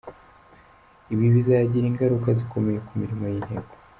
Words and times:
Ibi 1.13 1.25
bizagira 1.35 1.85
ingaruka 1.87 2.27
zikomeye 2.39 2.79
ku 2.85 2.91
mirimo 3.01 3.23
y’inteko. 3.31 3.73